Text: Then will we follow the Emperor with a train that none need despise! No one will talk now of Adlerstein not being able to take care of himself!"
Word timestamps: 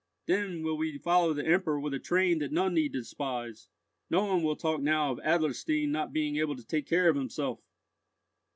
Then 0.25 0.63
will 0.63 0.77
we 0.77 0.97
follow 0.97 1.31
the 1.31 1.45
Emperor 1.45 1.79
with 1.79 1.93
a 1.93 1.99
train 1.99 2.39
that 2.39 2.51
none 2.51 2.73
need 2.73 2.91
despise! 2.91 3.67
No 4.09 4.25
one 4.25 4.41
will 4.41 4.55
talk 4.55 4.81
now 4.81 5.11
of 5.11 5.19
Adlerstein 5.19 5.89
not 5.91 6.11
being 6.11 6.37
able 6.37 6.55
to 6.55 6.65
take 6.65 6.87
care 6.87 7.07
of 7.07 7.15
himself!" 7.15 7.61